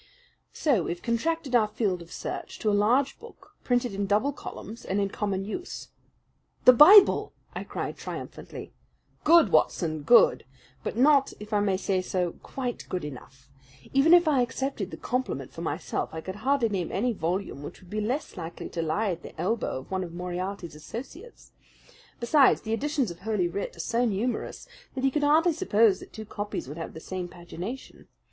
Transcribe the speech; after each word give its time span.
"So 0.51 0.81
we 0.85 0.89
have 0.89 1.03
contracted 1.03 1.53
our 1.53 1.67
field 1.67 2.01
of 2.01 2.11
search 2.11 2.57
to 2.57 2.71
a 2.71 2.73
large 2.73 3.19
book, 3.19 3.53
printed 3.63 3.93
in 3.93 4.07
double 4.07 4.33
columns 4.33 4.83
and 4.83 4.99
in 4.99 5.09
common 5.09 5.45
use." 5.45 5.89
"The 6.65 6.73
Bible!" 6.73 7.33
I 7.53 7.63
cried 7.63 7.97
triumphantly. 7.97 8.73
"Good, 9.23 9.49
Watson, 9.49 10.01
good! 10.01 10.43
But 10.83 10.97
not, 10.97 11.33
if 11.39 11.53
I 11.53 11.59
may 11.59 11.77
say 11.77 12.01
so, 12.01 12.31
quite 12.41 12.87
good 12.89 13.05
enough! 13.05 13.47
Even 13.93 14.15
if 14.15 14.27
I 14.27 14.41
accepted 14.41 14.89
the 14.89 14.97
compliment 14.97 15.53
for 15.53 15.61
myself 15.61 16.09
I 16.15 16.21
could 16.21 16.37
hardly 16.37 16.69
name 16.69 16.91
any 16.91 17.13
volume 17.13 17.61
which 17.61 17.79
would 17.79 17.91
be 17.91 18.01
less 18.01 18.35
likely 18.35 18.69
to 18.69 18.81
lie 18.81 19.11
at 19.11 19.21
the 19.21 19.39
elbow 19.39 19.77
of 19.81 19.91
one 19.91 20.03
of 20.03 20.13
Moriarty's 20.15 20.73
associates. 20.73 21.51
Besides, 22.19 22.61
the 22.61 22.73
editions 22.73 23.11
of 23.11 23.19
Holy 23.19 23.47
Writ 23.47 23.75
are 23.75 23.79
so 23.79 24.05
numerous 24.05 24.67
that 24.95 25.03
he 25.03 25.11
could 25.11 25.21
hardly 25.21 25.53
suppose 25.53 25.99
that 25.99 26.11
two 26.11 26.25
copies 26.25 26.67
would 26.67 26.77
have 26.77 26.95
the 26.95 26.99
same 26.99 27.27
pagination. 27.29 28.07